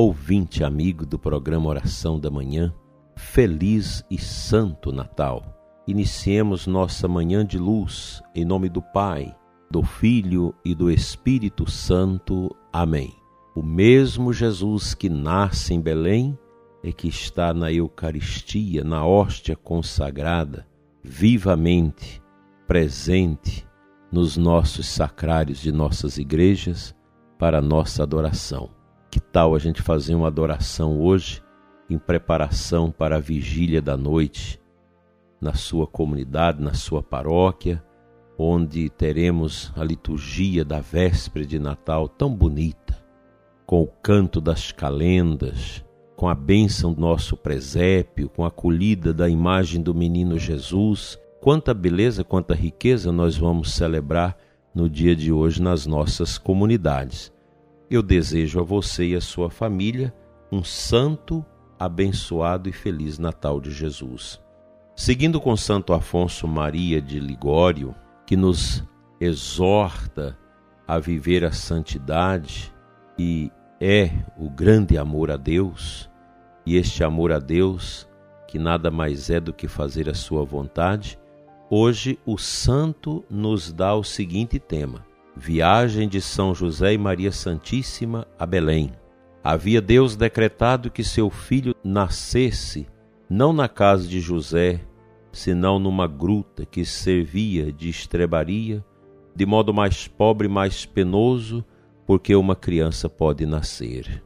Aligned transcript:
Ouvinte 0.00 0.62
amigo 0.62 1.04
do 1.04 1.18
programa 1.18 1.68
Oração 1.68 2.20
da 2.20 2.30
Manhã, 2.30 2.72
feliz 3.16 4.04
e 4.08 4.16
santo 4.16 4.92
Natal. 4.92 5.42
Iniciemos 5.88 6.68
nossa 6.68 7.08
manhã 7.08 7.44
de 7.44 7.58
luz 7.58 8.22
em 8.32 8.44
nome 8.44 8.68
do 8.68 8.80
Pai, 8.80 9.34
do 9.68 9.82
Filho 9.82 10.54
e 10.64 10.72
do 10.72 10.88
Espírito 10.88 11.68
Santo. 11.68 12.54
Amém. 12.72 13.12
O 13.56 13.60
mesmo 13.60 14.32
Jesus 14.32 14.94
que 14.94 15.08
nasce 15.08 15.74
em 15.74 15.80
Belém 15.80 16.38
e 16.80 16.92
que 16.92 17.08
está 17.08 17.52
na 17.52 17.72
Eucaristia, 17.72 18.84
na 18.84 19.04
hóstia 19.04 19.56
consagrada, 19.56 20.64
vivamente 21.02 22.22
presente 22.68 23.66
nos 24.12 24.36
nossos 24.36 24.86
sacrários 24.86 25.58
de 25.58 25.72
nossas 25.72 26.18
igrejas 26.18 26.94
para 27.36 27.60
nossa 27.60 28.04
adoração. 28.04 28.77
Que 29.10 29.20
tal 29.20 29.54
a 29.54 29.58
gente 29.58 29.80
fazer 29.80 30.14
uma 30.14 30.26
adoração 30.26 31.00
hoje 31.00 31.42
em 31.88 31.98
preparação 31.98 32.90
para 32.90 33.16
a 33.16 33.20
vigília 33.20 33.80
da 33.80 33.96
noite 33.96 34.60
na 35.40 35.54
sua 35.54 35.86
comunidade, 35.86 36.62
na 36.62 36.74
sua 36.74 37.02
paróquia, 37.02 37.82
onde 38.36 38.88
teremos 38.90 39.72
a 39.76 39.82
liturgia 39.82 40.64
da 40.64 40.80
véspera 40.80 41.46
de 41.46 41.58
Natal 41.58 42.08
tão 42.08 42.34
bonita, 42.34 42.98
com 43.64 43.82
o 43.82 43.86
canto 43.86 44.40
das 44.40 44.72
calendas, 44.72 45.84
com 46.16 46.28
a 46.28 46.34
bênção 46.34 46.92
do 46.92 47.00
nosso 47.00 47.36
presépio, 47.36 48.28
com 48.28 48.44
a 48.44 48.48
acolhida 48.48 49.14
da 49.14 49.28
imagem 49.28 49.80
do 49.80 49.94
menino 49.94 50.38
Jesus. 50.38 51.18
Quanta 51.40 51.72
beleza, 51.72 52.24
quanta 52.24 52.54
riqueza 52.54 53.12
nós 53.12 53.36
vamos 53.36 53.72
celebrar 53.72 54.36
no 54.74 54.88
dia 54.88 55.14
de 55.14 55.32
hoje 55.32 55.62
nas 55.62 55.86
nossas 55.86 56.36
comunidades. 56.36 57.32
Eu 57.90 58.02
desejo 58.02 58.60
a 58.60 58.62
você 58.62 59.06
e 59.06 59.16
a 59.16 59.20
sua 59.20 59.48
família 59.48 60.14
um 60.52 60.62
santo, 60.62 61.44
abençoado 61.78 62.68
e 62.68 62.72
feliz 62.72 63.18
Natal 63.18 63.60
de 63.60 63.70
Jesus. 63.70 64.40
Seguindo 64.94 65.40
com 65.40 65.56
Santo 65.56 65.94
Afonso 65.94 66.46
Maria 66.46 67.00
de 67.00 67.18
Ligório, 67.18 67.94
que 68.26 68.36
nos 68.36 68.84
exorta 69.18 70.36
a 70.86 70.98
viver 70.98 71.44
a 71.44 71.52
santidade 71.52 72.74
e 73.18 73.50
é 73.80 74.10
o 74.36 74.50
grande 74.50 74.98
amor 74.98 75.30
a 75.30 75.36
Deus, 75.36 76.10
e 76.66 76.76
este 76.76 77.02
amor 77.02 77.32
a 77.32 77.38
Deus, 77.38 78.06
que 78.46 78.58
nada 78.58 78.90
mais 78.90 79.30
é 79.30 79.40
do 79.40 79.52
que 79.52 79.66
fazer 79.66 80.10
a 80.10 80.14
sua 80.14 80.44
vontade, 80.44 81.18
hoje 81.70 82.18
o 82.26 82.36
santo 82.36 83.24
nos 83.30 83.72
dá 83.72 83.94
o 83.94 84.04
seguinte 84.04 84.58
tema: 84.58 85.07
Viagem 85.40 86.08
de 86.08 86.20
São 86.20 86.52
José 86.52 86.94
e 86.94 86.98
Maria 86.98 87.30
Santíssima 87.30 88.26
a 88.36 88.44
Belém. 88.44 88.90
Havia 89.42 89.80
Deus 89.80 90.16
decretado 90.16 90.90
que 90.90 91.04
seu 91.04 91.30
filho 91.30 91.76
nascesse 91.84 92.88
não 93.30 93.52
na 93.52 93.68
casa 93.68 94.08
de 94.08 94.18
José, 94.18 94.80
senão 95.30 95.78
numa 95.78 96.08
gruta 96.08 96.66
que 96.66 96.84
servia 96.84 97.72
de 97.72 97.88
estrebaria, 97.88 98.84
de 99.32 99.46
modo 99.46 99.72
mais 99.72 100.08
pobre 100.08 100.48
e 100.48 100.50
mais 100.50 100.84
penoso 100.84 101.64
porque 102.04 102.34
uma 102.34 102.56
criança 102.56 103.08
pode 103.08 103.46
nascer. 103.46 104.24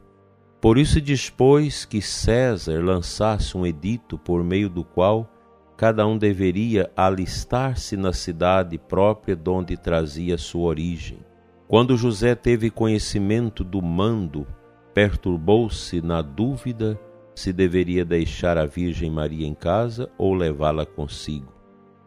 Por 0.63 0.79
isso 0.79 0.99
dispôs 0.99 1.85
que 1.85 2.01
César 2.01 2.83
lançasse 2.83 3.55
um 3.55 3.67
edito 3.67 4.17
por 4.17 4.43
meio 4.43 4.71
do 4.71 4.83
qual 4.83 5.31
cada 5.83 6.07
um 6.07 6.17
deveria 6.17 6.93
alistar-se 6.97 7.97
na 7.97 8.13
cidade 8.13 8.79
própria 8.79 9.35
de 9.35 9.51
onde 9.51 9.77
trazia 9.77 10.39
sua 10.39 10.69
origem. 10.69 11.19
Quando 11.67 11.97
José 11.97 12.37
teve 12.37 12.71
conhecimento 12.71 13.65
do 13.65 13.83
mando, 13.83 14.47
perturbou-se 14.95 16.01
na 16.01 16.23
dúvida 16.23 16.97
se 17.35 17.53
deveria 17.53 18.05
deixar 18.05 18.57
a 18.57 18.65
Virgem 18.65 19.11
Maria 19.11 19.45
em 19.45 19.55
casa 19.55 20.09
ou 20.17 20.35
levá-la 20.35 20.87
consigo, 20.87 21.53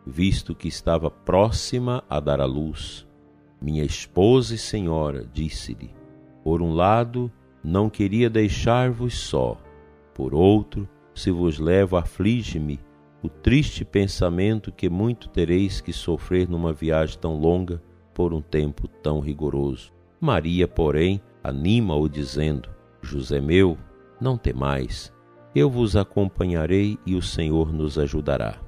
visto 0.08 0.56
que 0.56 0.70
estava 0.70 1.12
próxima 1.12 2.02
a 2.10 2.22
dar 2.22 2.40
à 2.40 2.46
luz. 2.46 3.06
Minha 3.62 3.84
esposa 3.84 4.56
e 4.56 4.58
senhora, 4.58 5.30
disse-lhe, 5.34 5.94
por 6.46 6.62
um 6.62 6.72
lado, 6.74 7.30
não 7.62 7.90
queria 7.90 8.30
deixar-vos 8.30 9.18
só, 9.18 9.58
por 10.14 10.34
outro, 10.34 10.88
se 11.14 11.30
vos 11.30 11.60
levo, 11.60 11.98
aflige-me 11.98 12.80
o 13.26 13.30
triste 13.30 13.84
pensamento 13.84 14.72
que 14.72 14.88
muito 14.88 15.28
tereis 15.30 15.82
que 15.82 15.92
sofrer 15.92 16.48
numa 16.48 16.72
viagem 16.72 17.18
tão 17.20 17.36
longa 17.36 17.82
por 18.14 18.34
um 18.34 18.42
tempo 18.42 18.88
tão 18.88 19.20
rigoroso. 19.20 19.92
Maria, 20.22 20.68
porém, 20.68 21.20
anima-o 21.44 22.08
dizendo: 22.08 22.70
José 23.02 23.42
meu, 23.42 23.78
não 24.22 24.38
temais, 24.38 25.12
eu 25.56 25.70
vos 25.70 25.96
acompanharei 25.96 27.00
e 27.06 27.16
o 27.16 27.22
Senhor 27.22 27.74
nos 27.74 27.98
ajudará. 27.98 28.60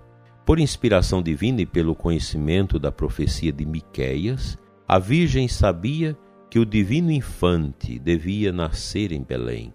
Por 0.45 0.59
inspiração 0.59 1.21
divina 1.21 1.61
e 1.61 1.65
pelo 1.65 1.93
conhecimento 1.93 2.79
da 2.79 2.91
profecia 2.91 3.51
de 3.51 3.65
Miqueias, 3.65 4.57
a 4.87 4.97
Virgem 4.97 5.47
sabia 5.47 6.17
que 6.49 6.57
o 6.57 6.65
divino 6.65 7.11
infante 7.11 7.99
devia 7.99 8.51
nascer 8.51 9.11
em 9.11 9.21
Belém. 9.21 9.73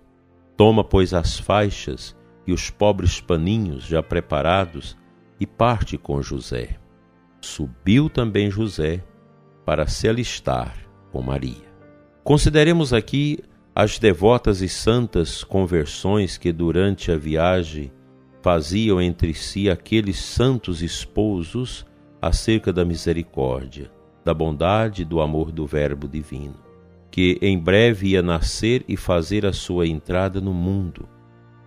Toma, 0.56 0.82
pois, 0.82 1.12
as 1.14 1.38
faixas 1.38 2.16
os 2.52 2.70
pobres 2.70 3.20
paninhos 3.20 3.84
já 3.84 4.02
preparados 4.02 4.96
e 5.40 5.46
parte 5.46 5.96
com 5.96 6.22
José. 6.22 6.78
Subiu 7.40 8.08
também 8.08 8.50
José 8.50 9.02
para 9.64 9.86
se 9.86 10.08
alistar 10.08 10.76
com 11.10 11.22
Maria. 11.22 11.72
Consideremos 12.22 12.92
aqui 12.92 13.38
as 13.74 13.98
devotas 13.98 14.60
e 14.60 14.68
santas 14.68 15.42
conversões 15.42 16.38
que 16.38 16.52
durante 16.52 17.10
a 17.10 17.16
viagem 17.16 17.90
faziam 18.40 19.00
entre 19.00 19.34
si 19.34 19.70
aqueles 19.70 20.18
santos 20.18 20.82
esposos 20.82 21.86
acerca 22.20 22.72
da 22.72 22.84
misericórdia 22.84 23.90
da 24.24 24.32
bondade 24.32 25.02
e 25.02 25.04
do 25.04 25.20
amor 25.20 25.50
do 25.50 25.66
Verbo 25.66 26.08
divino, 26.08 26.56
que 27.10 27.38
em 27.42 27.58
breve 27.58 28.08
ia 28.10 28.22
nascer 28.22 28.84
e 28.88 28.96
fazer 28.96 29.44
a 29.44 29.52
sua 29.52 29.86
entrada 29.86 30.40
no 30.40 30.52
mundo, 30.52 31.08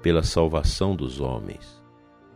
pela 0.05 0.21
salvação 0.21 0.95
dos 0.95 1.19
homens. 1.19 1.81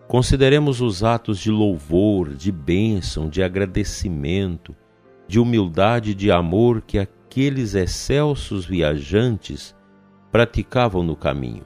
Consideremos 0.08 0.82
os 0.82 1.04
atos 1.04 1.38
de 1.38 1.52
louvor, 1.52 2.34
de 2.34 2.52
bênção, 2.52 3.30
de 3.30 3.44
agradecimento, 3.44 4.76
de 5.28 5.40
humildade 5.40 6.10
e 6.10 6.16
de 6.16 6.32
amor 6.32 6.82
que 6.82 6.98
aqueles 6.98 7.76
excelsos 7.76 8.66
viajantes 8.66 9.76
praticavam 10.32 11.04
no 11.04 11.16
caminho. 11.16 11.64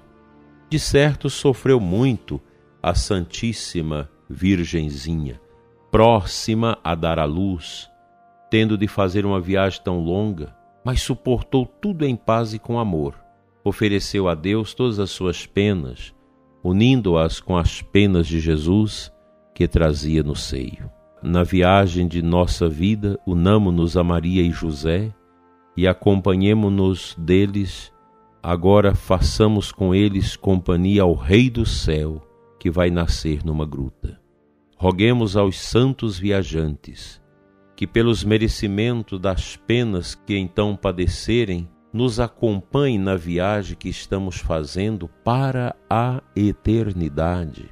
De 0.69 0.77
certo, 0.77 1.29
sofreu 1.29 1.79
muito 1.79 2.37
a 2.81 2.93
Santíssima 2.93 4.09
Virgenzinha, 4.29 5.39
próxima 5.89 6.77
a 6.83 6.95
dar 6.95 7.17
à 7.17 7.23
luz, 7.23 7.89
tendo 8.51 8.77
de 8.77 8.89
fazer 8.89 9.25
uma 9.25 9.39
viagem 9.39 9.81
tão 9.81 10.01
longa, 10.01 10.53
mas 10.83 11.01
suportou 11.01 11.65
tudo 11.65 12.05
em 12.05 12.17
paz 12.17 12.53
e 12.53 12.59
com 12.59 12.77
amor. 12.77 13.22
Ofereceu 13.63 14.27
a 14.27 14.35
Deus 14.35 14.73
todas 14.73 14.99
as 14.99 15.09
suas 15.09 15.45
penas, 15.45 16.13
unindo-as 16.63 17.39
com 17.39 17.55
as 17.55 17.81
penas 17.81 18.27
de 18.27 18.39
Jesus 18.39 19.11
que 19.53 19.67
trazia 19.67 20.23
no 20.23 20.35
seio. 20.35 20.89
Na 21.21 21.43
viagem 21.43 22.07
de 22.07 22.21
nossa 22.21 22.67
vida, 22.67 23.17
unamo-nos 23.25 23.95
a 23.95 24.03
Maria 24.03 24.41
e 24.41 24.51
José 24.51 25.13
e 25.77 25.87
acompanhemo-nos 25.87 27.15
deles. 27.17 27.91
Agora 28.41 28.93
façamos 28.93 29.71
com 29.71 29.95
eles 29.95 30.35
companhia 30.35 31.03
ao 31.03 31.13
Rei 31.13 31.49
do 31.49 31.65
céu 31.65 32.21
que 32.59 32.69
vai 32.69 32.89
nascer 32.89 33.43
numa 33.45 33.65
gruta. 33.65 34.19
Roguemos 34.77 35.37
aos 35.37 35.57
santos 35.57 36.19
viajantes 36.19 37.21
que 37.75 37.87
pelos 37.87 38.23
merecimentos 38.23 39.19
das 39.19 39.55
penas 39.55 40.15
que 40.15 40.37
então 40.37 40.75
padecerem, 40.75 41.67
nos 41.93 42.19
acompanhe 42.19 42.97
na 42.97 43.15
viagem 43.15 43.77
que 43.77 43.87
estamos 43.87 44.37
fazendo 44.37 45.07
para 45.23 45.75
a 45.87 46.23
eternidade. 46.35 47.69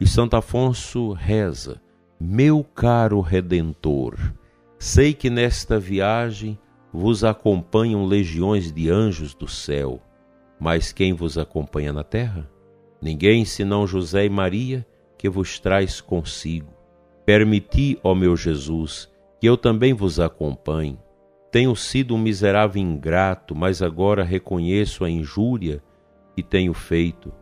E 0.00 0.06
Santo 0.06 0.36
Afonso 0.36 1.12
reza: 1.12 1.82
Meu 2.20 2.62
caro 2.62 3.20
Redentor, 3.20 4.16
sei 4.78 5.12
que 5.12 5.28
nesta 5.28 5.80
viagem 5.80 6.56
vos 6.92 7.24
acompanham 7.24 8.06
legiões 8.06 8.70
de 8.70 8.88
anjos 8.88 9.34
do 9.34 9.48
céu, 9.48 10.00
mas 10.60 10.92
quem 10.92 11.12
vos 11.12 11.36
acompanha 11.36 11.92
na 11.92 12.04
terra? 12.04 12.48
Ninguém 13.02 13.44
senão 13.44 13.86
José 13.86 14.24
e 14.24 14.30
Maria 14.30 14.86
que 15.18 15.28
vos 15.28 15.58
traz 15.58 16.00
consigo. 16.00 16.72
Permiti, 17.24 17.98
ó 18.02 18.14
meu 18.14 18.36
Jesus, 18.36 19.10
que 19.40 19.48
eu 19.48 19.56
também 19.56 19.92
vos 19.92 20.20
acompanhe. 20.20 20.98
Tenho 21.50 21.74
sido 21.74 22.14
um 22.14 22.18
miserável 22.18 22.82
ingrato, 22.82 23.54
mas 23.54 23.80
agora 23.80 24.24
reconheço 24.24 25.04
a 25.04 25.10
injúria 25.10 25.82
que 26.34 26.42
tenho 26.42 26.74
feito. 26.74 27.32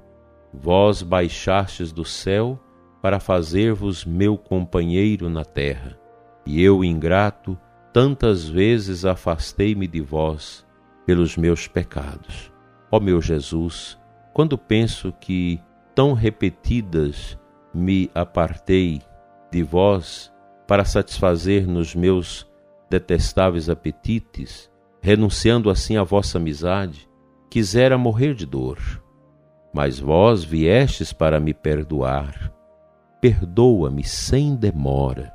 Vós 0.53 1.03
baixastes 1.03 1.93
do 1.93 2.05
céu 2.05 2.61
para 3.03 3.19
fazer-vos 3.19 4.05
meu 4.05 4.39
companheiro 4.39 5.29
na 5.29 5.45
terra, 5.45 5.99
e 6.47 6.62
eu, 6.62 6.85
ingrato, 6.85 7.59
tantas 7.93 8.49
vezes 8.49 9.05
afastei-me 9.05 9.87
de 9.87 10.01
vós 10.01 10.65
pelos 11.05 11.37
meus 11.37 11.67
pecados. 11.69 12.53
Ó 12.91 13.01
meu 13.01 13.21
Jesus, 13.21 13.99
quando 14.33 14.56
penso 14.56 15.12
que 15.21 15.61
tão 15.95 16.12
repetidas 16.12 17.39
me 17.75 18.11
apartei 18.15 19.03
de 19.51 19.62
vós 19.62 20.33
para 20.67 20.85
satisfazer 20.85 21.67
nos 21.67 21.95
meus 21.95 22.51
detestáveis 22.90 23.69
apetites, 23.69 24.70
renunciando 25.00 25.70
assim 25.70 25.96
à 25.96 26.02
vossa 26.02 26.38
amizade, 26.38 27.08
quisera 27.50 27.98
morrer 27.98 28.34
de 28.34 28.46
dor. 28.46 28.78
Mas 29.72 29.98
vós 29.98 30.44
viestes 30.44 31.12
para 31.12 31.40
me 31.40 31.52
perdoar. 31.52 32.52
Perdoa-me 33.20 34.04
sem 34.04 34.54
demora, 34.54 35.32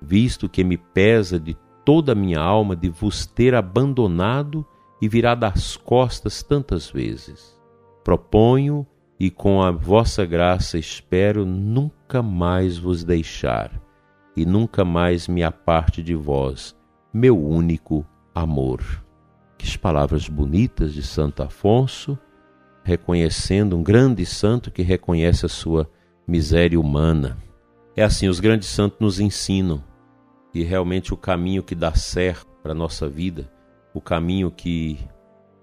visto 0.00 0.48
que 0.48 0.62
me 0.62 0.76
pesa 0.76 1.38
de 1.38 1.56
toda 1.84 2.12
a 2.12 2.14
minha 2.14 2.40
alma 2.40 2.76
de 2.76 2.88
vos 2.88 3.24
ter 3.24 3.54
abandonado 3.54 4.66
e 5.00 5.08
virado 5.08 5.44
as 5.44 5.76
costas 5.76 6.42
tantas 6.42 6.90
vezes. 6.90 7.58
Proponho 8.04 8.86
e 9.18 9.30
com 9.30 9.62
a 9.62 9.70
vossa 9.70 10.24
graça 10.24 10.78
espero 10.78 11.44
nunca 11.44 12.22
mais 12.22 12.78
vos 12.78 13.04
deixar 13.04 13.72
e 14.36 14.46
nunca 14.46 14.84
mais 14.84 15.26
me 15.26 15.42
aparte 15.42 16.02
de 16.02 16.14
vós, 16.14 16.76
meu 17.18 17.36
único 17.36 18.06
amor. 18.32 18.80
Que 19.58 19.76
palavras 19.76 20.28
bonitas 20.28 20.94
de 20.94 21.02
Santo 21.02 21.42
Afonso, 21.42 22.16
reconhecendo 22.84 23.76
um 23.76 23.82
grande 23.82 24.24
santo 24.24 24.70
que 24.70 24.82
reconhece 24.82 25.44
a 25.44 25.48
sua 25.48 25.90
miséria 26.26 26.78
humana. 26.78 27.36
É 27.96 28.04
assim, 28.04 28.28
os 28.28 28.38
grandes 28.38 28.68
santos 28.68 29.00
nos 29.00 29.18
ensinam 29.18 29.82
que 30.52 30.62
realmente 30.62 31.12
o 31.12 31.16
caminho 31.16 31.62
que 31.62 31.74
dá 31.74 31.92
certo 31.92 32.46
para 32.62 32.70
a 32.70 32.74
nossa 32.74 33.08
vida, 33.08 33.50
o 33.92 34.00
caminho 34.00 34.48
que 34.48 34.98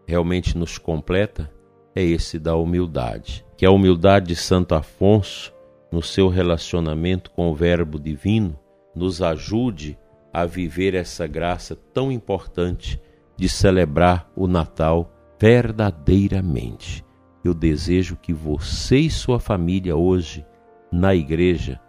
realmente 0.05 0.57
nos 0.57 0.77
completa, 0.77 1.49
é 1.95 2.03
esse 2.03 2.37
da 2.37 2.53
humildade. 2.57 3.45
Que 3.55 3.65
a 3.65 3.71
humildade 3.71 4.27
de 4.27 4.35
Santo 4.35 4.75
Afonso, 4.75 5.53
no 5.89 6.01
seu 6.01 6.27
relacionamento 6.27 7.31
com 7.31 7.49
o 7.49 7.55
Verbo 7.55 7.97
Divino, 7.97 8.59
nos 8.93 9.21
ajude 9.21 9.97
a 10.35 10.45
viver 10.45 10.93
essa 10.95 11.25
graça 11.25 11.77
tão 11.93 12.11
importante 12.11 13.01
de 13.37 13.47
celebrar 13.47 14.29
o 14.35 14.47
Natal 14.47 15.09
verdadeiramente. 15.39 17.05
Eu 17.41 17.53
desejo 17.53 18.17
que 18.17 18.33
você 18.33 18.97
e 18.97 19.09
sua 19.09 19.39
família 19.39 19.95
hoje, 19.95 20.45
na 20.91 21.15
igreja, 21.15 21.79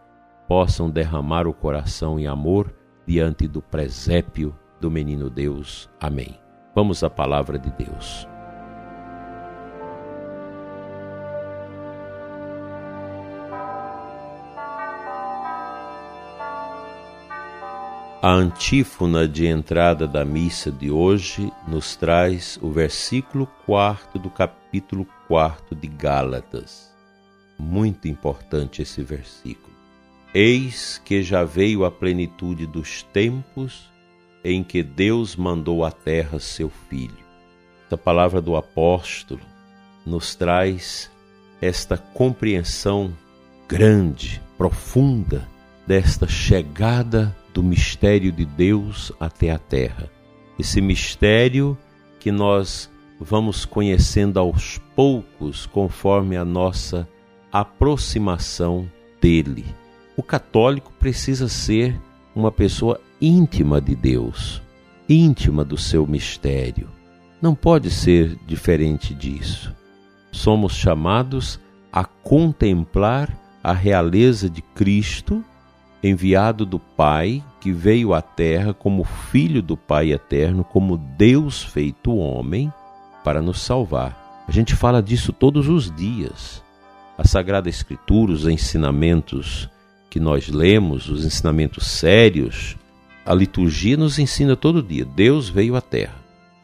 possam 0.46 0.88
derramar 0.88 1.48
o 1.48 1.52
coração 1.52 2.20
em 2.20 2.28
amor 2.28 2.72
diante 3.04 3.48
do 3.48 3.60
presépio 3.60 4.56
do 4.81 4.93
menino 4.93 5.28
Deus. 5.28 5.90
Amém. 6.00 6.38
Vamos 6.72 7.02
à 7.02 7.10
palavra 7.10 7.58
de 7.58 7.72
Deus. 7.72 8.28
A 18.23 18.31
antífona 18.33 19.29
de 19.29 19.47
entrada 19.47 20.09
da 20.09 20.25
missa 20.25 20.73
de 20.73 20.91
hoje 20.91 21.53
nos 21.69 21.97
traz 21.97 22.59
o 22.63 22.71
versículo 22.71 23.47
4 23.67 24.19
do 24.19 24.31
capítulo 24.31 25.07
4 25.29 25.77
de 25.77 25.87
Gálatas. 25.87 26.91
Muito 27.59 28.09
importante 28.09 28.81
esse 28.81 29.03
versículo. 29.03 29.77
Eis 30.35 31.01
que 31.05 31.23
já 31.23 31.45
veio 31.45 31.85
a 31.85 31.91
plenitude 31.91 32.67
dos 32.67 33.03
tempos 33.03 33.91
em 34.43 34.65
que 34.65 34.83
Deus 34.83 35.37
mandou 35.37 35.85
à 35.85 35.91
terra 35.91 36.41
seu 36.41 36.71
Filho. 36.89 37.25
Esta 37.85 37.99
palavra 37.99 38.41
do 38.41 38.57
apóstolo 38.57 39.43
nos 40.07 40.35
traz 40.35 41.11
esta 41.61 41.99
compreensão 41.99 43.13
grande, 43.69 44.43
profunda, 44.57 45.47
desta 45.87 46.27
chegada 46.27 47.37
do 47.56 47.62
mistério 47.62 48.31
de 48.31 48.44
Deus 48.44 49.11
até 49.19 49.50
a 49.50 49.58
terra. 49.58 50.11
Esse 50.58 50.79
mistério 50.79 51.76
que 52.20 52.31
nós 52.31 52.91
vamos 53.19 53.64
conhecendo 53.64 54.38
aos 54.38 54.76
poucos 54.94 55.64
conforme 55.64 56.37
a 56.37 56.44
nossa 56.44 57.08
aproximação 57.50 58.87
dele. 59.23 59.64
O 60.19 60.23
católico 60.23 60.93
precisa 60.99 61.49
ser 61.49 61.99
uma 62.35 62.53
pessoa 62.53 63.00
íntima 63.19 63.81
de 63.81 63.97
Deus, 63.97 64.61
íntima 65.08 65.64
do 65.64 65.79
seu 65.79 66.06
mistério. 66.06 66.91
Não 67.41 67.55
pode 67.55 67.91
ser 67.91 68.37
diferente 68.47 69.14
disso. 69.14 69.75
Somos 70.31 70.75
chamados 70.75 71.58
a 71.91 72.05
contemplar 72.05 73.35
a 73.64 73.73
realeza 73.73 74.50
de 74.50 74.61
Cristo 74.61 75.43
enviado 76.02 76.64
do 76.64 76.78
Pai, 76.78 77.43
que 77.60 77.72
veio 77.72 78.14
à 78.14 78.22
terra 78.22 78.72
como 78.72 79.04
filho 79.04 79.62
do 79.62 79.76
Pai 79.76 80.12
eterno, 80.12 80.62
como 80.62 80.96
Deus 80.96 81.62
feito 81.62 82.16
homem, 82.16 82.72
para 83.25 83.43
nos 83.43 83.60
salvar. 83.60 84.44
A 84.46 84.52
gente 84.52 84.75
fala 84.75 85.02
disso 85.02 85.32
todos 85.32 85.69
os 85.69 85.90
dias. 85.90 86.62
A 87.19 87.26
Sagrada 87.26 87.69
Escritura, 87.69 88.32
os 88.32 88.46
ensinamentos 88.46 89.69
que 90.08 90.20
nós 90.20 90.48
lemos, 90.48 91.08
os 91.08 91.25
ensinamentos 91.25 91.87
sérios, 91.87 92.76
a 93.24 93.34
liturgia 93.34 93.96
nos 93.96 94.19
ensina 94.19 94.55
todo 94.55 94.82
dia. 94.82 95.05
Deus 95.05 95.48
veio 95.48 95.74
à 95.74 95.81
terra. 95.81 96.15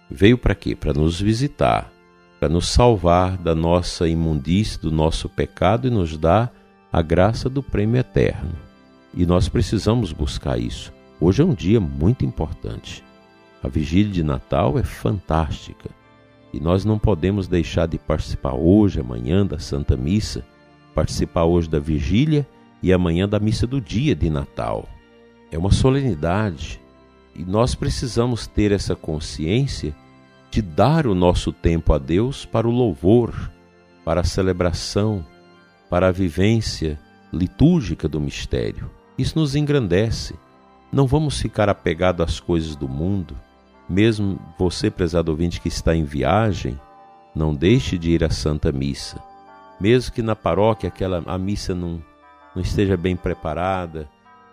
Veio 0.08 0.38
para 0.38 0.54
quê? 0.54 0.76
Para 0.76 0.92
nos 0.92 1.20
visitar, 1.20 1.90
para 2.38 2.48
nos 2.48 2.68
salvar 2.68 3.36
da 3.36 3.54
nossa 3.54 4.06
imundície, 4.06 4.78
do 4.78 4.92
nosso 4.92 5.28
pecado 5.28 5.88
e 5.88 5.90
nos 5.90 6.16
dar 6.16 6.52
a 6.92 7.00
graça 7.02 7.48
do 7.48 7.62
prêmio 7.62 7.98
eterno. 7.98 8.52
E 9.14 9.26
nós 9.26 9.49
precisamos 9.49 10.12
buscar 10.12 10.59
isso. 10.59 10.92
Hoje 11.21 11.42
é 11.42 11.45
um 11.45 11.54
dia 11.54 11.78
muito 11.78 12.25
importante. 12.25 13.04
A 13.62 13.69
vigília 13.69 14.12
de 14.12 14.23
Natal 14.23 14.78
é 14.78 14.83
fantástica 14.83 15.90
e 16.52 16.61
nós 16.61 16.85
não 16.85 16.99
podemos 16.99 17.49
deixar 17.49 17.87
de 17.87 17.99
participar 17.99 18.54
hoje, 18.54 19.00
amanhã 19.00 19.47
da 19.47 19.59
Santa 19.59 19.97
Missa, 19.97 20.45
participar 20.95 21.45
hoje 21.45 21.69
da 21.69 21.78
vigília 21.78 22.47
e 22.83 22.92
amanhã 22.92 23.28
da 23.28 23.38
missa 23.38 23.66
do 23.66 23.81
dia 23.81 24.14
de 24.14 24.28
Natal. 24.28 24.88
É 25.50 25.57
uma 25.57 25.71
solenidade 25.71 26.81
e 27.35 27.45
nós 27.45 27.75
precisamos 27.75 28.47
ter 28.47 28.73
essa 28.73 28.95
consciência 28.95 29.95
de 30.50 30.61
dar 30.61 31.07
o 31.07 31.14
nosso 31.14 31.52
tempo 31.52 31.95
a 31.95 31.99
Deus 31.99 32.45
para 32.45 32.69
o 32.69 32.71
louvor, 32.71 33.50
para 34.04 34.21
a 34.21 34.25
celebração, 34.25 35.25
para 35.88 36.09
a 36.09 36.12
vivência 36.12 36.99
litúrgica 37.33 38.09
do 38.09 38.21
mistério. 38.21 38.90
Isso 39.16 39.38
nos 39.38 39.54
engrandece. 39.54 40.35
Não 40.92 41.07
vamos 41.07 41.40
ficar 41.40 41.69
apegados 41.69 42.25
às 42.25 42.40
coisas 42.40 42.76
do 42.76 42.88
mundo. 42.88 43.37
Mesmo 43.88 44.38
você, 44.59 44.90
prezado 44.90 45.31
ouvinte, 45.31 45.61
que 45.61 45.69
está 45.69 45.95
em 45.95 46.04
viagem, 46.04 46.78
não 47.35 47.54
deixe 47.54 47.99
de 47.99 48.11
ir 48.11 48.25
à 48.25 48.31
Santa 48.31 48.73
Missa. 48.73 49.23
Mesmo 49.81 50.12
que 50.12 50.23
na 50.23 50.37
paróquia 50.37 50.88
aquela, 50.88 51.23
a 51.26 51.37
missa 51.37 51.75
não, 51.75 52.02
não 52.54 52.62
esteja 52.62 52.97
bem 52.97 53.16
preparada 53.16 54.09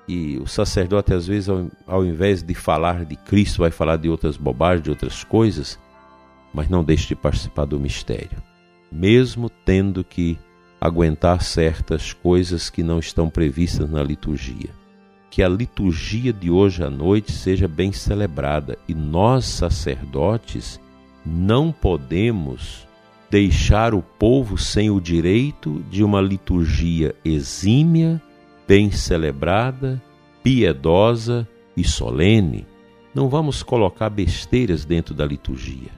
e 0.10 0.40
o 0.40 0.48
sacerdote, 0.48 1.14
às 1.14 1.28
vezes, 1.28 1.48
ao, 1.50 1.68
ao 1.86 2.04
invés 2.04 2.42
de 2.42 2.56
falar 2.56 3.06
de 3.06 3.16
Cristo, 3.16 3.60
vai 3.60 3.70
falar 3.70 3.96
de 3.96 4.10
outras 4.10 4.38
bobagens, 4.38 4.84
de 4.84 4.90
outras 4.90 5.24
coisas, 5.24 5.80
mas 6.52 6.68
não 6.68 6.84
deixe 6.84 7.10
de 7.10 7.16
participar 7.16 7.66
do 7.66 7.80
mistério. 7.80 8.42
Mesmo 8.92 9.52
tendo 9.52 10.04
que 10.04 10.40
aguentar 10.80 11.42
certas 11.42 12.14
coisas 12.14 12.70
que 12.70 12.82
não 12.84 13.00
estão 13.00 13.30
previstas 13.30 13.90
na 13.90 14.02
liturgia. 14.02 14.70
Que 15.30 15.44
a 15.44 15.50
liturgia 15.50 16.34
de 16.34 16.50
hoje 16.50 16.84
à 16.84 16.90
noite 16.90 17.32
seja 17.32 17.68
bem 17.68 17.92
celebrada 17.92 18.78
e 18.88 18.94
nós, 18.94 19.46
sacerdotes, 19.46 20.80
não 21.26 21.72
podemos 21.72 22.88
deixar 23.30 23.94
o 23.94 24.02
povo 24.02 24.58
sem 24.58 24.90
o 24.90 25.00
direito 25.00 25.84
de 25.90 26.04
uma 26.04 26.20
liturgia 26.20 27.14
exímia, 27.24 28.22
bem 28.68 28.90
celebrada, 28.90 30.02
piedosa 30.42 31.48
e 31.78 31.84
solene. 31.84 32.66
Não 33.14 33.30
vamos 33.30 33.62
colocar 33.62 34.10
besteiras 34.10 34.86
dentro 34.86 35.14
da 35.14 35.26
liturgia. 35.26 35.92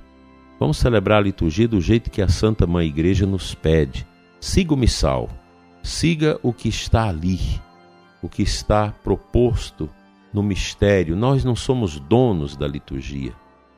Vamos 0.60 0.78
celebrar 0.78 1.20
a 1.20 1.24
liturgia 1.24 1.68
do 1.68 1.80
jeito 1.80 2.12
que 2.12 2.22
a 2.22 2.28
Santa 2.28 2.68
Mãe 2.68 2.88
Igreja 2.88 3.26
nos 3.26 3.56
pede, 3.56 4.06
siga 4.42 4.74
o 4.74 4.78
missal, 4.78 5.30
siga 5.84 6.40
o 6.42 6.52
que 6.52 6.68
está 6.68 7.08
ali, 7.08 7.62
o 8.24 8.28
que 8.28 8.42
está 8.42 8.92
proposto 9.04 9.88
no 10.34 10.42
mistério. 10.42 11.16
Nós 11.16 11.46
não 11.46 11.56
somos 11.56 12.00
donos 12.00 12.58
da 12.58 12.68
liturgia. 12.68 13.34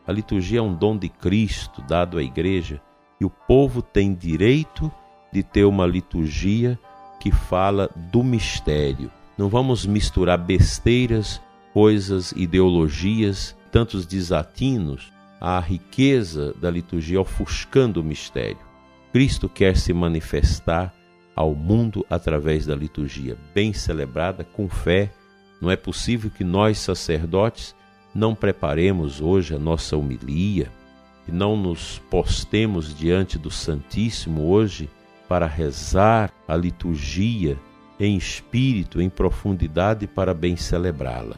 A 0.07 0.11
liturgia 0.13 0.59
é 0.59 0.61
um 0.61 0.73
dom 0.73 0.97
de 0.97 1.09
Cristo 1.09 1.81
dado 1.81 2.17
à 2.17 2.23
igreja 2.23 2.81
e 3.19 3.25
o 3.25 3.29
povo 3.29 3.81
tem 3.81 4.13
direito 4.13 4.89
de 5.33 5.43
ter 5.43 5.65
uma 5.65 5.85
liturgia 5.85 6.79
que 7.19 7.29
fala 7.29 7.89
do 7.95 8.23
mistério. 8.23 9.11
Não 9.37 9.49
vamos 9.49 9.85
misturar 9.85 10.37
besteiras, 10.37 11.41
coisas, 11.73 12.31
ideologias, 12.37 13.55
tantos 13.69 14.05
desatinos 14.05 15.11
à 15.41 15.59
riqueza 15.59 16.53
da 16.53 16.71
liturgia 16.71 17.19
ofuscando 17.19 17.99
o 17.99 18.03
mistério. 18.03 18.62
Cristo 19.13 19.47
quer 19.47 19.77
se 19.77 19.93
manifestar 19.93 20.91
ao 21.35 21.53
mundo 21.53 22.03
através 22.09 22.65
da 22.65 22.75
liturgia, 22.75 23.37
bem 23.53 23.71
celebrada, 23.71 24.43
com 24.43 24.67
fé. 24.67 25.13
Não 25.61 25.69
é 25.69 25.75
possível 25.75 26.31
que 26.31 26.43
nós, 26.43 26.79
sacerdotes, 26.79 27.75
não 28.13 28.33
preparemos 28.33 29.21
hoje 29.21 29.53
a 29.53 29.59
nossa 29.59 29.95
homilia, 29.95 30.71
que 31.25 31.31
não 31.31 31.55
nos 31.55 31.99
postemos 32.09 32.91
diante 32.97 33.37
do 33.37 33.51
Santíssimo 33.51 34.47
hoje 34.47 34.89
para 35.29 35.45
rezar 35.45 36.33
a 36.47 36.57
liturgia 36.57 37.55
em 37.99 38.17
espírito, 38.17 38.99
em 38.99 39.11
profundidade, 39.11 40.07
para 40.07 40.33
bem 40.33 40.55
celebrá-la. 40.55 41.37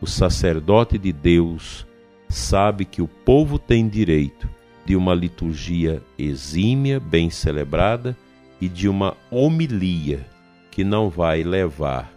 O 0.00 0.06
sacerdote 0.06 0.96
de 0.96 1.12
Deus 1.12 1.84
sabe 2.28 2.84
que 2.84 3.02
o 3.02 3.08
povo 3.08 3.58
tem 3.58 3.88
direito 3.88 4.48
de 4.84 4.96
uma 4.96 5.14
liturgia 5.14 6.02
exímia, 6.18 6.98
bem 6.98 7.30
celebrada, 7.30 8.16
e 8.60 8.68
de 8.68 8.88
uma 8.88 9.16
homilia 9.30 10.26
que 10.70 10.82
não 10.84 11.08
vai 11.08 11.42
levar 11.42 12.10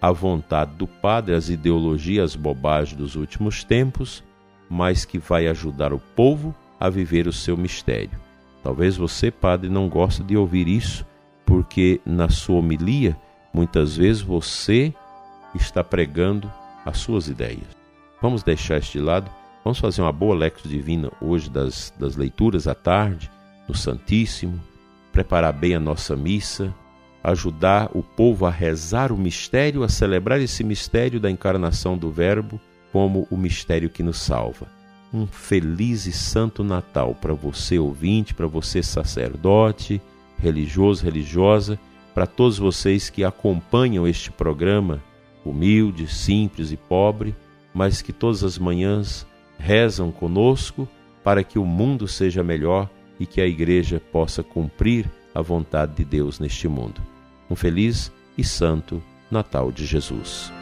à 0.00 0.10
vontade 0.10 0.72
do 0.74 0.86
padre 0.86 1.34
as 1.34 1.48
ideologias, 1.48 2.32
as 2.32 2.36
bobagens 2.36 2.96
dos 2.96 3.14
últimos 3.14 3.62
tempos, 3.64 4.22
mas 4.68 5.04
que 5.04 5.18
vai 5.18 5.46
ajudar 5.48 5.92
o 5.92 5.98
povo 5.98 6.54
a 6.78 6.88
viver 6.88 7.26
o 7.28 7.32
seu 7.32 7.56
mistério. 7.56 8.18
Talvez 8.62 8.96
você, 8.96 9.30
padre, 9.30 9.68
não 9.68 9.88
goste 9.88 10.22
de 10.22 10.36
ouvir 10.36 10.66
isso, 10.66 11.06
porque 11.44 12.00
na 12.04 12.28
sua 12.28 12.56
homilia, 12.56 13.16
muitas 13.52 13.96
vezes 13.96 14.22
você 14.22 14.92
está 15.54 15.84
pregando 15.84 16.50
as 16.84 16.98
suas 16.98 17.28
ideias. 17.28 17.76
Vamos 18.20 18.42
deixar 18.42 18.78
este 18.78 18.98
lado, 18.98 19.30
vamos 19.64 19.78
fazer 19.78 20.02
uma 20.02 20.12
boa 20.12 20.34
lectura 20.34 20.68
divina 20.68 21.10
hoje 21.20 21.50
das, 21.50 21.92
das 21.98 22.16
leituras 22.16 22.66
à 22.66 22.74
tarde, 22.74 23.30
no 23.68 23.74
Santíssimo, 23.74 24.60
preparar 25.12 25.52
bem 25.52 25.74
a 25.74 25.80
nossa 25.80 26.16
missa, 26.16 26.74
ajudar 27.22 27.90
o 27.94 28.02
povo 28.02 28.46
a 28.46 28.50
rezar 28.50 29.12
o 29.12 29.16
mistério, 29.16 29.84
a 29.84 29.88
celebrar 29.88 30.40
esse 30.40 30.64
mistério 30.64 31.20
da 31.20 31.30
encarnação 31.30 31.96
do 31.96 32.10
Verbo 32.10 32.60
como 32.90 33.26
o 33.30 33.36
mistério 33.36 33.88
que 33.88 34.02
nos 34.02 34.20
salva. 34.20 34.66
Um 35.14 35.26
feliz 35.26 36.06
e 36.06 36.12
santo 36.12 36.64
Natal 36.64 37.14
para 37.14 37.34
você, 37.34 37.78
ouvinte, 37.78 38.34
para 38.34 38.46
você, 38.46 38.82
sacerdote, 38.82 40.00
religioso, 40.38 41.04
religiosa, 41.04 41.78
para 42.14 42.26
todos 42.26 42.58
vocês 42.58 43.08
que 43.08 43.22
acompanham 43.24 44.06
este 44.06 44.30
programa, 44.30 45.02
humilde, 45.44 46.06
simples 46.06 46.72
e 46.72 46.76
pobre, 46.76 47.34
mas 47.72 48.02
que 48.02 48.12
todas 48.12 48.42
as 48.42 48.58
manhãs 48.58 49.26
rezam 49.62 50.10
conosco 50.10 50.88
para 51.22 51.44
que 51.44 51.56
o 51.56 51.64
mundo 51.64 52.08
seja 52.08 52.42
melhor 52.42 52.90
e 53.18 53.24
que 53.24 53.40
a 53.40 53.46
igreja 53.46 54.02
possa 54.10 54.42
cumprir 54.42 55.08
a 55.32 55.40
vontade 55.40 55.94
de 55.94 56.04
Deus 56.04 56.40
neste 56.40 56.66
mundo. 56.66 57.00
Um 57.48 57.54
feliz 57.54 58.12
e 58.36 58.42
santo 58.42 59.00
Natal 59.30 59.70
de 59.70 59.86
Jesus. 59.86 60.52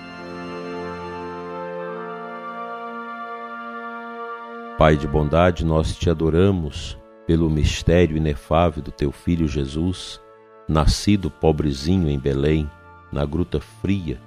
Pai 4.79 4.97
de 4.97 5.09
bondade, 5.09 5.65
nós 5.65 5.97
te 5.97 6.09
adoramos 6.09 6.97
pelo 7.27 7.49
mistério 7.49 8.17
inefável 8.17 8.83
do 8.83 8.91
teu 8.91 9.11
filho 9.11 9.49
Jesus, 9.49 10.21
nascido 10.69 11.31
pobrezinho 11.31 12.09
em 12.09 12.19
Belém, 12.19 12.71
na 13.11 13.25
gruta 13.25 13.61
fria, 13.61 14.21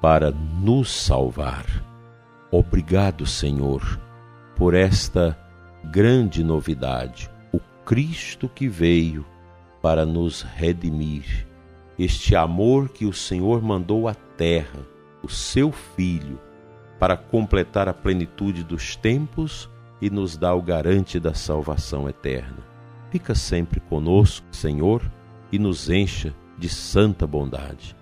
para 0.00 0.30
nos 0.30 0.90
salvar. 0.90 1.64
Obrigado, 2.50 3.26
Senhor, 3.26 3.98
por 4.56 4.74
esta 4.74 5.38
grande 5.84 6.42
novidade, 6.44 7.30
o 7.52 7.58
Cristo 7.84 8.48
que 8.48 8.68
veio 8.68 9.24
para 9.82 10.06
nos 10.06 10.42
redimir. 10.42 11.46
Este 11.98 12.34
amor 12.34 12.88
que 12.88 13.04
o 13.04 13.12
Senhor 13.12 13.62
mandou 13.62 14.08
à 14.08 14.14
terra, 14.14 14.80
o 15.22 15.28
seu 15.28 15.70
Filho, 15.70 16.40
para 16.98 17.16
completar 17.16 17.88
a 17.88 17.94
plenitude 17.94 18.64
dos 18.64 18.96
tempos 18.96 19.68
e 20.00 20.08
nos 20.10 20.36
dá 20.36 20.54
o 20.54 20.62
garante 20.62 21.20
da 21.20 21.34
salvação 21.34 22.08
eterna. 22.08 22.58
Fica 23.10 23.34
sempre 23.34 23.80
conosco, 23.80 24.46
Senhor, 24.50 25.02
e 25.52 25.58
nos 25.58 25.88
encha 25.88 26.34
de 26.58 26.68
santa 26.68 27.26
bondade. 27.26 27.96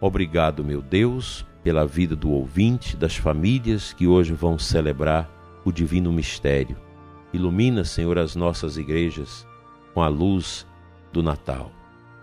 Obrigado, 0.00 0.64
meu 0.64 0.80
Deus, 0.80 1.44
pela 1.62 1.86
vida 1.86 2.14
do 2.14 2.30
ouvinte, 2.30 2.96
das 2.96 3.16
famílias 3.16 3.92
que 3.92 4.06
hoje 4.06 4.32
vão 4.32 4.58
celebrar 4.58 5.37
o 5.64 5.72
divino 5.72 6.12
mistério. 6.12 6.76
Ilumina, 7.32 7.84
Senhor, 7.84 8.18
as 8.18 8.34
nossas 8.34 8.76
igrejas 8.76 9.46
com 9.92 10.02
a 10.02 10.08
luz 10.08 10.66
do 11.12 11.22
Natal, 11.22 11.70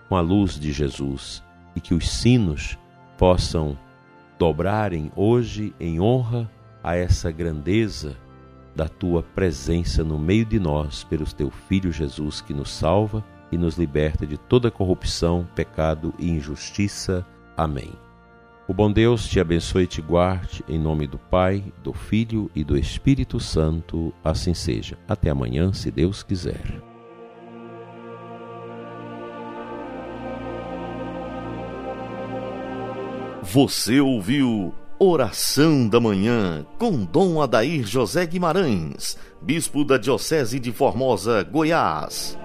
com 0.09 0.15
a 0.15 0.21
luz 0.21 0.59
de 0.59 0.71
Jesus, 0.71 1.43
e 1.75 1.81
que 1.81 1.93
os 1.93 2.09
sinos 2.09 2.77
possam 3.17 3.77
dobrarem 4.37 5.11
hoje 5.15 5.73
em 5.79 5.99
honra 5.99 6.49
a 6.83 6.95
essa 6.95 7.31
grandeza 7.31 8.17
da 8.75 8.87
tua 8.87 9.23
presença 9.23 10.03
no 10.03 10.19
meio 10.19 10.45
de 10.45 10.59
nós, 10.59 11.03
pelo 11.03 11.25
teu 11.25 11.49
Filho 11.49 11.91
Jesus, 11.91 12.41
que 12.41 12.53
nos 12.53 12.69
salva 12.69 13.23
e 13.51 13.57
nos 13.57 13.77
liberta 13.77 14.25
de 14.25 14.37
toda 14.37 14.69
corrupção, 14.69 15.47
pecado 15.55 16.13
e 16.19 16.29
injustiça. 16.29 17.25
Amém. 17.55 17.93
O 18.67 18.73
bom 18.73 18.91
Deus 18.91 19.27
te 19.27 19.39
abençoe 19.39 19.83
e 19.83 19.87
te 19.87 20.01
guarde, 20.01 20.63
em 20.67 20.79
nome 20.79 21.05
do 21.05 21.19
Pai, 21.19 21.63
do 21.83 21.93
Filho 21.93 22.49
e 22.55 22.63
do 22.63 22.75
Espírito 22.75 23.39
Santo, 23.39 24.11
assim 24.23 24.55
seja. 24.55 24.97
Até 25.07 25.29
amanhã, 25.29 25.71
se 25.71 25.91
Deus 25.91 26.23
quiser. 26.23 26.81
Você 33.43 33.99
ouviu 33.99 34.73
Oração 34.97 35.87
da 35.87 35.99
Manhã 35.99 36.65
com 36.79 37.05
Dom 37.05 37.39
Adair 37.39 37.85
José 37.85 38.25
Guimarães, 38.25 39.15
Bispo 39.39 39.85
da 39.85 39.99
Diocese 39.99 40.59
de 40.59 40.71
Formosa, 40.71 41.43
Goiás. 41.43 42.35